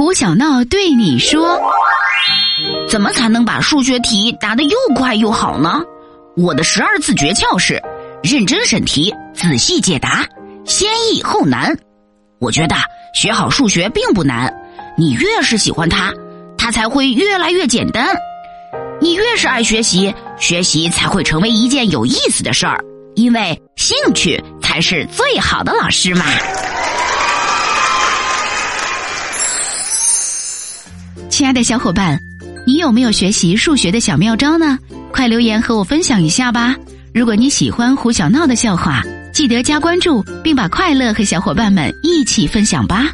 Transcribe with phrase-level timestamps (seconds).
[0.00, 1.60] 胡小闹对你说
[2.88, 5.82] ：“怎么才能把数学题答得又快又好呢？
[6.38, 7.82] 我的十二字诀窍是：
[8.22, 10.26] 认真审题，仔细解答，
[10.64, 11.76] 先易后难。
[12.38, 12.76] 我觉得
[13.12, 14.50] 学好数学并不难，
[14.96, 16.14] 你越是喜欢它，
[16.56, 18.16] 它才会越来越简单。
[19.02, 22.82] 你越是爱学习，学习才会成为一件有意思的事儿，
[23.16, 26.24] 因为兴趣才是最好的老师嘛。”
[31.28, 32.20] 亲爱的小伙伴，
[32.66, 34.78] 你有没有学习数学的小妙招呢？
[35.12, 36.76] 快留言和我分享一下吧！
[37.12, 43.10] 如果你喜欢胡小闹的笑话，记得加关注，并把快乐和小伙伴们一起分享吧。